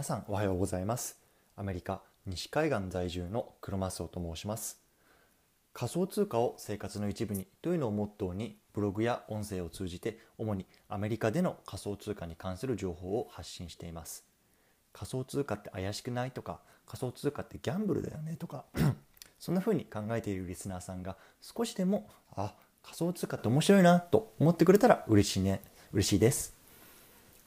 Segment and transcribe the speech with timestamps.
[0.00, 1.18] 皆さんおはようございます
[1.58, 4.80] アメリカ西海岸在住の黒マスオと申します
[5.74, 14.24] 仮想通貨を生活の一部にというのをモットーにブログや音声を通じて主にアメリカでの仮想通貨に関する情報を発信しています
[14.94, 18.64] 仮想通貨って怪しくないとか仮想通貨ってギャンブルだよねとか
[19.38, 25.60] そんな風に考えているリスナーさんが少しでもあ仮想通貨って面白いなと思ってくれたら嬉しいね
[25.92, 26.58] 嬉しいです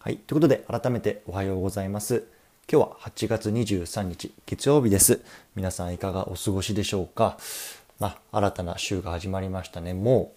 [0.03, 0.17] はい。
[0.17, 2.25] ということで、改めておはようございます。
[2.71, 5.19] 今日は8月23日、月曜日です。
[5.53, 7.37] 皆さんいかがお過ごしでしょうか？
[7.99, 9.93] まあ、新たな週が始まりましたね。
[9.93, 10.31] も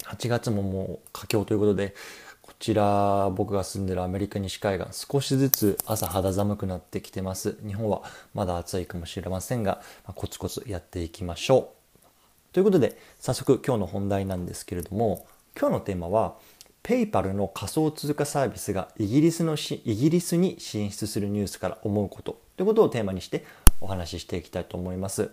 [0.00, 1.94] う、8月ももう佳境ということで、
[2.42, 7.56] こちら、僕が住んでるアメリカ西海岸、少しずつ朝肌寒くなってきてます。
[7.66, 8.02] 日本は
[8.34, 12.06] まだ暑いかもしれませんが、ま、コツコツやっていきましょう。
[12.52, 15.26] ということで、早速今日の本題なんですけれども、
[15.58, 16.34] 今日のテーマは、
[16.82, 23.44] ペイパルの仮想通貨サービスがイギリスのしイギリスに進出するニュースから思うことということをテーマにして
[23.80, 25.30] お話ししていきたいと思います。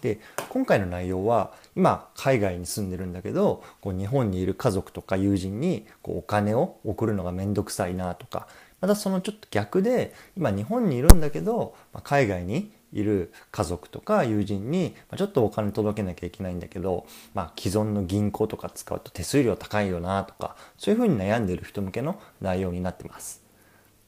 [0.00, 8.48] で今回の内容は今海外に住んでるんだけどこう日本にいる家族とか友人にこうお金を送るのがめんどくさいなとか
[8.80, 23.42] またそのちょっと逆で今日本にいるんだけど、海外にいる家族とか友人にちょっとお金届けなきゃいけないんだけど、まあ、既存の銀行とか使うと手数料高いよなとかそういうふうに悩んでる人向けの内容になってます。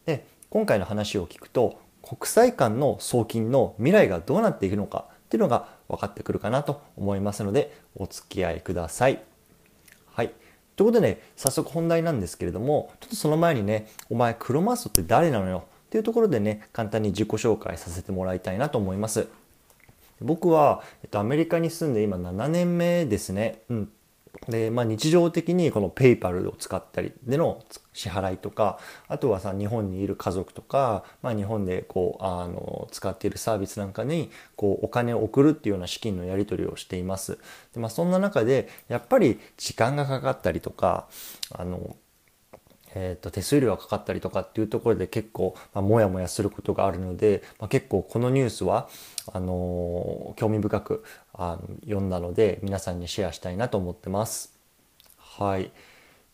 [0.06, 9.22] で今回の話を聞くと国際間の送金の未来がどうなっていくのかっていうのが分かってくるかなと思いますのでお付き合いください。
[10.12, 10.32] はい。
[10.76, 15.64] ということで、ね、早速本題なんですけれどもちょっとその前にねお前クロマストって誰なのよ？
[15.94, 19.28] っていうところでね、簡単に自己紹介させてもらいたいなと思います。
[20.20, 23.60] 僕は、えっと、アメリカに住んで今7年目ですね。
[23.68, 23.92] うん。
[24.48, 37.38] で、まあ、日常的にこのペイパルを使ったりでの支払いとかあとはさ日本にいる家族とか、まあ、日本でこうあの使っているサービスなんかにこうお金を送るっていうような資金のやり取りをしています。
[37.72, 41.06] でまあ、そんな中でやっぱり時間がかかったりとか
[41.52, 41.96] あの
[42.94, 48.88] えーと、手数料がかかったりとかっていうところで結構、まあ、もやもやすることがあるので、まあ、結構このニュースは
[49.32, 54.54] あのー、興味深くあの読んだので皆さんにシェアしたいなと思ってます。
[55.18, 55.70] はい、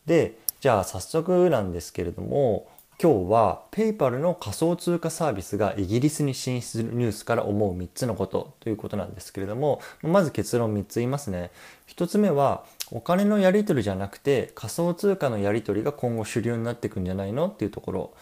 [0.05, 2.67] でじゃあ早速なんですけれども
[3.03, 11.49] 今日は PayPal の仮想通貨サービスがイギリスに進出するニュースから思う3つのことということなんですけれどもまず結論3つ言いますね。
[11.87, 18.13] 1つ目はお金のやり取りじゃなくて仮想通貨のやり取りが今後主流になっていくんじゃないのっていうところ。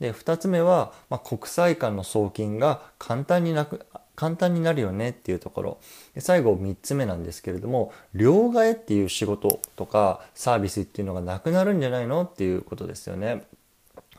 [0.00, 3.86] で2つ目は、まあ、国際間の送金が簡単になく
[4.16, 5.78] 簡単になるよねっていうところ
[6.14, 13.46] で最後3つ目なんですけれども両替っていう仕事とかサービスっていうのがなくなるんじゃないのっていうことですよね。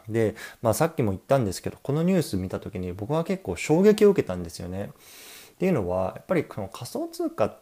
[0.09, 4.91] で、まあ、さっきも言ったんですけどこのニュース見た時に僕は結構衝撃を受けたんですよね。
[5.51, 7.57] っていうのはやっぱりこの仮想通貨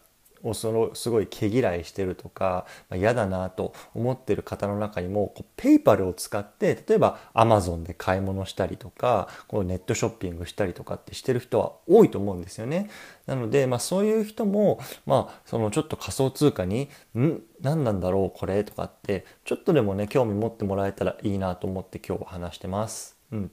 [0.48, 12.88] をそのすごい毛嫌いしてるとか、まあ、嫌だなと思ってる方の中にもこうペイパルを使って例えばアマゾンで買い物したりとかこうネットショッピングしたりとかってしてる人は多いと思うんですよね。
[13.26, 17.42] なので、まあ、そういう人も、まあ、そのちょっと仮想通貨に「ん？
[17.60, 23.16] 何なんだろうこれ」とかってちょっとでもね興味持ってもらえたらいいなと思って今日は話してます。
[23.32, 23.50] うん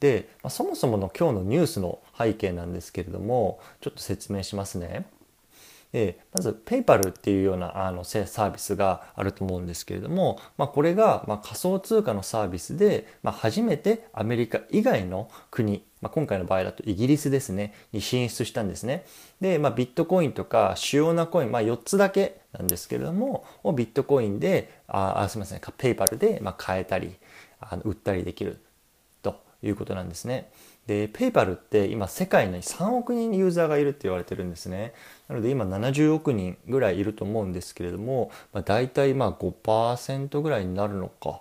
[0.00, 5.06] で、まあ、そもそもの今日のニュースの背景なんですけれどもちょっと説明しますね。
[5.94, 19.04] でまず PayPal っていうようなあのサービスがあると思うんですけれども、まあ、これがま仮想通貨のサービスで、まあ、初めてアメリカ以外の国、まあ、今回の場合だとイギリスですねに進出したんですね。
[19.40, 27.14] で、まあ、ビットコインとか主要なコイン、まあ、4つだけなんですけれどもをビットコインでああすみません PayPal でま買えたり
[27.60, 28.60] あの売ったりできる
[29.22, 30.50] ということなんですね。
[30.86, 34.92] で、ペイパルって今世界に3億人ユーザーがいるって言われてるんですね。
[35.28, 41.40] なので今70億人ぐらいいると思うんですけれども、まあ、大体まあ5%ぐらいになるのか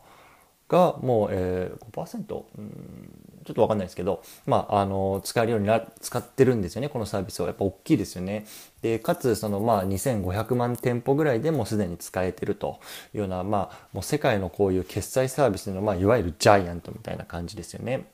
[0.69, 2.43] がもう、えー、5%?
[2.57, 7.47] うんちょっとわかんないですけど、まあ、あの、使えるようにな、使ってるんですよね、このサービスは。
[7.47, 8.45] やっぱ大きいですよね。
[8.81, 12.79] で、かつ、その、まあ、2500万店舗ぐらいでもすでに使えてると
[13.13, 18.05] いうような、まあ、もう世界のこういう決済サービスの、まあ、いわゆるジャイアントみたいな感じですよね。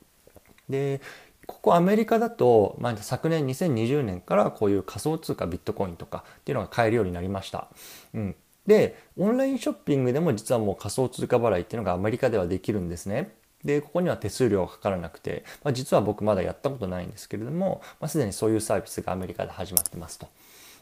[0.70, 1.02] で
[1.48, 7.70] ここアメリカだと、まあ、昨年2020年からこういう仮想通貨ビットコインとかっていうのが買えるようになりました。
[8.14, 8.36] うん、
[8.68, 13.34] でオンラインショッピングでも実はもう仮想通貨払いっていうのがアメリカではできるんですね。
[13.64, 20.28] でここには手数料がかからなくて、まあ、実は僕まだやったことないんですけれども、まあ、すでにそういうサービスがアメリカで始まってますと。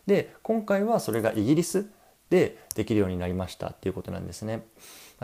[0.05, 1.89] で今回はそれがイギリス
[2.29, 4.65] でできるようになりましたっていうことなんですね。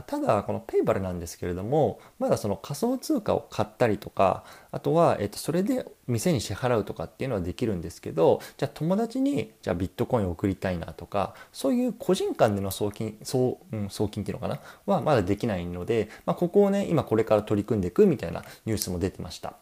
[0.01, 14.59] ただこのペイバルなんですけれどもまだその仮想通貨を買ったりとかあとは、えっと、それで店に支払うとかっていうのはできるんですけどじゃあ友達にじゃあビットコインを送りたいなとかそういう個人間での送金送,、うん、送金っていうのかな？
[14.87, 19.53] はまだできないので、まあ、ここをね今これから取り組んでいくみたいなニュースも出てました。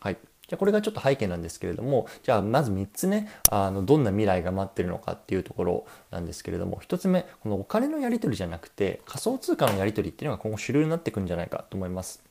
[0.00, 0.18] はい
[0.50, 12.29] じゃあこれがちょっと背景なんですけれどもじゃあまず3つねあのどんな未来が待ってるのかっていうところなんですけれども1つ目このお金のやり取りじゃなくて仮想通貨のやり取りっていうのが今後主流になっていくんじゃないかと思います。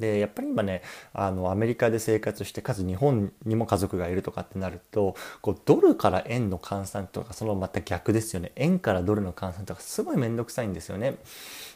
[0.00, 0.82] でやっぱり今ね
[1.12, 11.16] あのアメリカで生活してかつ日本にも家族がいるとかってなるとこうドルから円の換算とかそのまた逆ですよね円からドルの換算とかすごい面倒くさいんですよね。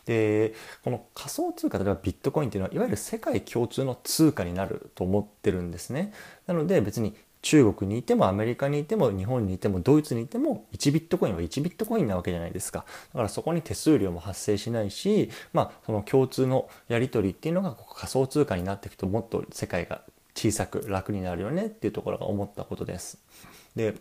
[0.06, 6.12] でこの仮想通貨例えばビットコインっていうのはいわゆる世界共通の通貨になると思ってるんですね。
[6.47, 20.00] なので別に中国にいてもアメリカにいても日本にいてもドイツにいても1ビットコインは1ビットコインなわけじゃないですかだからそこに手数料も発生しないしまあその共通のやり取りっていうのが仮想通貨になっていくともっと世界が
[20.35, 23.19] 小さく楽になるよねっていうところが思ったことです。
[23.76, 23.94] で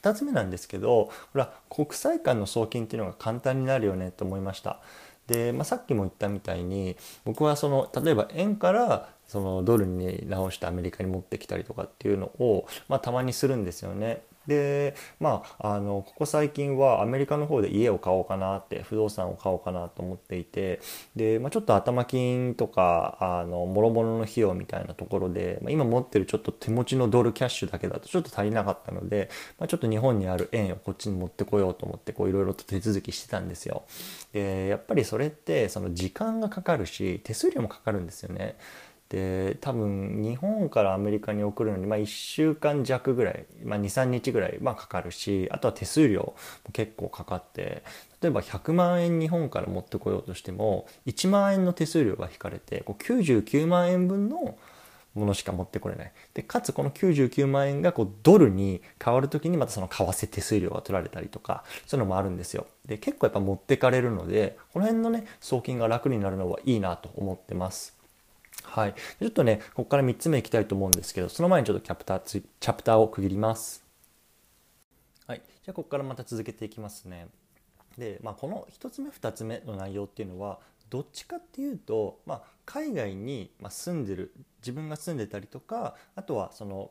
[0.00, 4.80] 2つ目なんですけどこれは国際間の送金っていうのが簡単になるよねと思いました。
[5.28, 14.22] で、まあ、さっきも言ったみたいに僕はその例えば円からそのドルに直してアメリカに持ってきたりとかっていうのを、まあ、たまにするんですよね。
[14.48, 20.80] でまああのここ最近はアメリカの方で家を買おうかなって不動産を買おうかなと思っていて
[21.14, 29.28] で、まあ、ちょっと頭金とかあの諸々の費用みたいなところで、まあ、今持ってるちょっと手持ちのドルキャッシュだけだとちょっと足りなかったので、
[29.58, 33.84] まあ、ちょっと日本にある円をこっちに持ってこようと思っていろいろと手続きしてたんですよ。
[34.32, 38.56] でやっぱりそれってその時間がかかるし手数料もかかるんですよね。
[39.08, 46.34] で多分日本からアメリカに送るのに、まあ、1週間弱ぐらい、まあ、23日ぐらい、まあ、かかるしあとは手数料も
[46.72, 47.82] 結構かかって
[48.20, 54.56] 例えば100万円日本から持ってこようとしても1万円の手数料が引かれてこう99万円分の
[55.14, 56.12] ものしか持ってこれない。
[56.34, 62.66] でかつこの99万円がこうドルに変わる時にまたその為替手数料が取られたりとかそういうのもあるんですよ。
[62.86, 67.97] で結構やっぱ持ってかれるのでこの辺のね送金が楽になるのはいいなと思ってます。
[68.64, 73.84] はい、ちょっとねここから3つ目いきたいと思うんですけどその前にちょっとキャプターチャプターを区切ります。
[75.26, 77.28] はい、じゃあここからまた続けていきますね。
[77.98, 86.90] で、まあ、この1つ目2つ目の内容っていうのはどっちかっていうと、まあ、海外に住んでる自分が住んでたりとかあとはその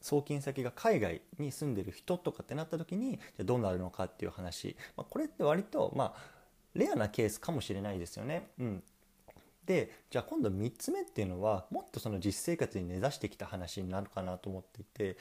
[0.00, 6.40] 送金先が海外に住んでる人とかってなった時にじゃどうなるのかっていう話、まあ、これって割とまあ
[6.74, 8.48] レアなケースかもしれないですよね。
[8.58, 8.82] うん、
[9.70, 15.16] でじゃあ今度3つ目っていうのはもっとその実生活に根ざしてきた話になるかなと思っていて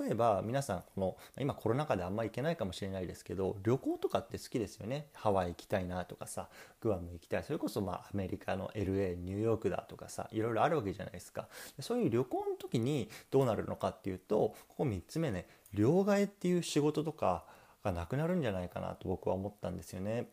[0.00, 5.08] 例えば皆さんこの今コロナ禍であんまり行けないかもしれないですけど旅行とかって好きですよね。
[5.14, 6.48] ハワイ行きたいなとかさ
[6.80, 7.42] グアム行きたい。
[7.42, 11.48] それこそまあアメリカの LA ニューヨークだとかさいろいろあるわけじゃないですか。
[11.80, 17.44] そういう旅行の時にどうなるのかっていうとここ3つ目ね両替っていう仕事とか
[17.82, 20.28] がなくなるんじゃないかなと僕は思ったんですよね。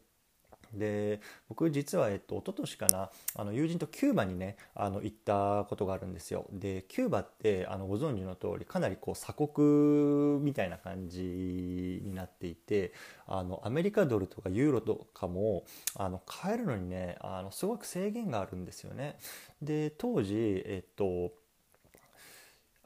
[0.78, 6.46] で僕実は、えっと、一昨年かなあの友人とキューバにねあの行ったことがあるんですよ。
[6.52, 11.22] でキューバってあのご存知の通りかなりこう鎖国みたいな感じ
[12.04, 12.94] になっていて
[13.28, 19.18] あのアメリカドルとかユーロとかもあの買えるのにねあのすごく制限があるんですよね。
[19.62, 21.32] で当時えっと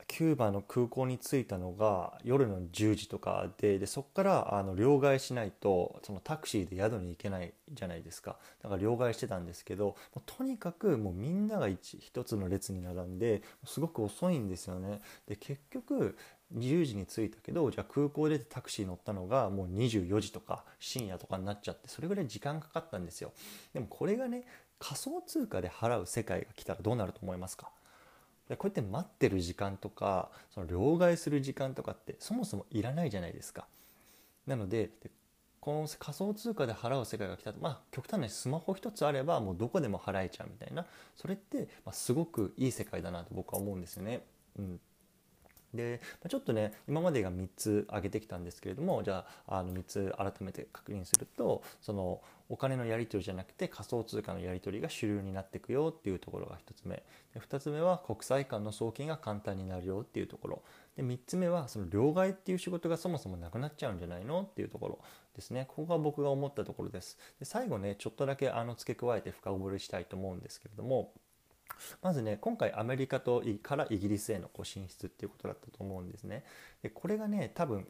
[0.09, 8.37] キューバの空港に着いたのが夜の10時とかででそこからあの両替しないとそのタクシーで宿に行けないじゃないですか。
[8.63, 14.99] だから両替してたんですけどもとにかくもうみんなが一一つの列に並んですごく遅いんですよね。
[15.27, 16.17] で結局
[16.57, 23.31] 10時に着いたけどじゃあ空港でタクシー乗ったのがもう24時とか深夜とかになっちゃってそれぐらい時間かかったんですよ。
[23.73, 24.45] でもこれがね
[24.79, 27.69] 仮想通貨で払う世界が来たらどうなると思いますか？
[28.49, 33.67] でこうやって待ってる時間とかその両替する時間とかってそもそもいらないじゃないですか。
[34.47, 34.89] なので
[35.59, 44.25] この仮想通貨で払う世界が来たとまあ極端なスマホ一つあればもうどこでも払えちゃうみたいなそれって、ま、すごくいい世界だなと僕は思うんですよね。
[44.57, 44.79] うん
[45.73, 57.03] でちょっとね今までが3つ挙げてきたんですけれどもじゃああの3つ改めて確認するとそのお金のやり取りじゃなくて仮想通貨のやり取りが主流になっていくよっていうところが1つ目。
[57.33, 60.63] で2つ目は国際間の送金が簡単になるよっていうところ。
[60.97, 64.99] で3つ目はその両替っていう仕事がそもそもなくなっちゃうんじゃないのっていうところ。
[65.35, 65.65] ですね。
[65.67, 67.19] ここが僕が思ったところです。
[67.37, 71.13] で最後ねちょっとだけあの付け加えて深掘りしたいと思うんですけれども
[72.01, 76.43] まずね今回アメリカとからイギリスへのこう進出っていうことだったと思うんですね。
[76.81, 77.87] でこれがね多分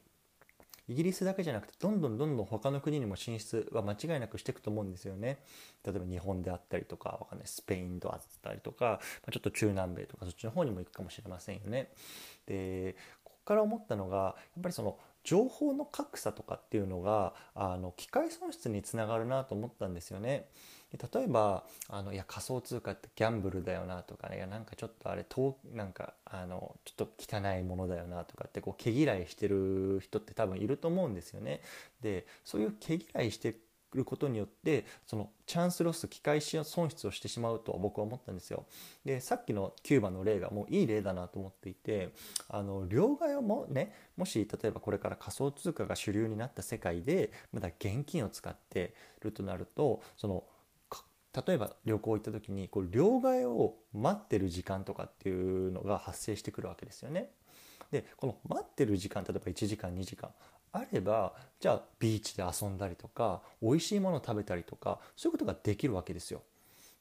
[0.89, 5.43] イギリスだけじゃなくてどんどんどんどん他の国にも進出は間違いなくしていくと思うんですよね。
[5.85, 8.99] 例えば日本であったりとかわかんないスペインであったりとか
[9.31, 11.91] ちょっと中南米とかそっちの方にも行くかもしれませんよね。
[12.47, 20.49] でここから思ったのがやっぱりその情報の格差とかっていうのがあの機械損失につながるなと思ったんですよね。
[20.97, 31.61] 例えばあのいや仮想通貨ってギャンブルだよなとかねいやなんかちょっとあれ遠なんかあのちょっと汚いものだよなとかってこう毛嫌いしてる人って多分いると思うんですよね。
[32.01, 33.55] でそういう毛嫌いして
[33.93, 38.65] ることによってそのチャンスロス機械損失をしてしまうと僕は思ったんですよ。
[39.03, 42.13] でさっきのキューバの例がもういい例だなと思っていて
[42.49, 50.43] あの両替をもねもし例えばこれから仮想通貨が主流になった世界でまだ現金を使ってるとなるとその
[51.33, 57.29] 例えば旅行行った時にこう両替を待ってる時間とかっていうのが発生してくるわけですよね。
[57.91, 60.29] でこの待ってる時間例えば1時間2時間
[60.71, 66.41] あればじゃあビーチで遊んだりとか美味しいものを食べたりとかそういうことができるわけですよ。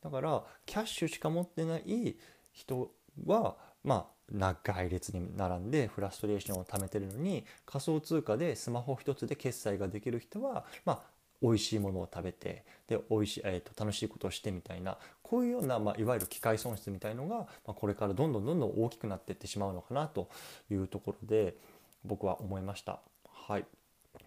[0.03, 2.17] だからキャッシュしか持ってない
[2.53, 2.91] 人
[3.27, 20.29] はまあ長い列に並んでフラストレーションを溜めてるのに仮想通貨でスマホ一つで決済ができる人はまあ美味しいものを食べてで美味しい、えーと、楽しいことをしてみたいなこういうような、まあ、いわゆる機械損失みたいのが、まあ、これからどんどんどんどん大きくなっていってしまうのかなと
[20.71, 21.57] いうところで
[22.05, 23.01] 僕は思いました。
[23.25, 23.65] はい、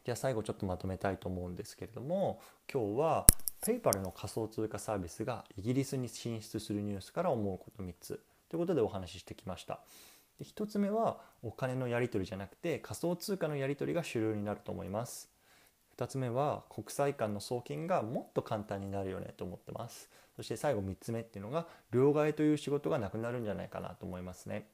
[0.03, 2.41] じゃあ最後ちょっとまとめたいと思うんですけれども
[2.71, 3.27] 今日は
[3.61, 9.79] PayPal の仮想通貨サービスがイギリスに進出するニュースから思うこと3つということでお話ししてきました。
[10.39, 15.30] で1つ目はお金のやり取りじゃなくて仮想通貨のやり取りが主流になると思います。
[16.01, 20.09] 2つ目は国際間の送金がもっと簡単になるよねと思ってます。
[20.35, 24.67] そして最後3つ目っていうのが両替という仕事がなくなるんじゃないかなと思いますね。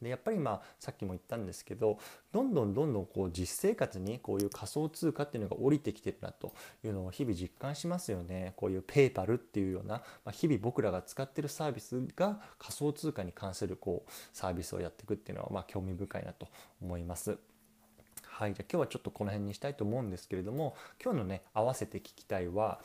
[0.00, 1.98] でやっぱりまあさっきも言ったんですけど
[2.30, 6.52] どんどんどんどんこう実生活にこういう仮想通貨っていうのが降りてきてるなと
[6.84, 8.52] いうのを日々実感しますよね。
[8.56, 16.46] こういうペーパルっていうような、まあ、日々僕らが使ってるサービスが仮想通貨に関するこうサービスをやっていくっていうのはまあ興味深いなと
[16.80, 17.38] 思います。
[18.34, 22.80] はい、じゃあ今日はちょっとこの辺にしたいと思うんですけれども今日のね合わせて聞きたいは、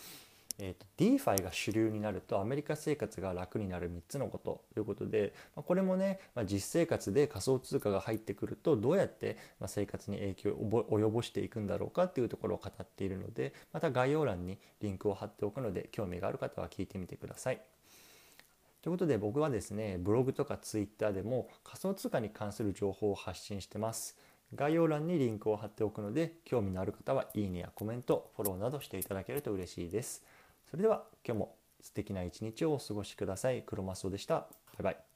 [0.59, 17.61] えーと、DeFi が主流になるとアメリカ生活が楽になる3つのことということで、まあ、これもね、まあ、実生活で仮想通貨が入ってくるとどうやって生活に影響を及ぼしていくんだろうかっていうところを語っているのでまた概要欄にリンクを貼っておくので興味がある方は聞いてみてください。
[18.83, 24.15] ということで僕はですねブログとかツイッターでも仮想通貨に関する情報を発信してます。
[24.55, 30.23] 概要欄にリンクを貼っておくので興味のある方はいいねやコメントフォローなどしていただけると嬉しいです。
[30.69, 33.63] それでは今日も素敵な一日をお過ごしください。
[33.65, 34.47] 黒マスオでした。
[34.77, 35.08] バイバイ。